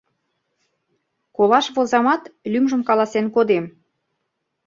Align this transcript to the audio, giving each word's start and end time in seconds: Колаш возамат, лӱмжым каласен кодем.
Колаш 1.35 1.65
возамат, 1.75 2.21
лӱмжым 2.51 2.81
каласен 2.89 3.25
кодем. 3.35 3.65